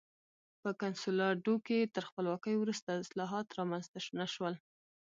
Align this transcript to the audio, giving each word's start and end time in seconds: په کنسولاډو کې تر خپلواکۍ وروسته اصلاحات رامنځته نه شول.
په 0.61 0.69
کنسولاډو 0.81 1.55
کې 1.67 1.79
تر 1.95 2.03
خپلواکۍ 2.09 2.55
وروسته 2.57 2.89
اصلاحات 3.03 3.47
رامنځته 3.59 3.97
نه 4.19 4.25
شول. 4.33 4.53